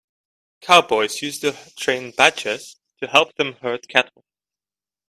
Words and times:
Cowboys 0.61 1.21
used 1.21 1.41
to 1.41 1.51
train 1.75 2.09
badgers 2.09 2.77
to 2.99 3.05
help 3.07 3.35
them 3.35 3.53
herd 3.61 3.87
cattle. 3.87 4.25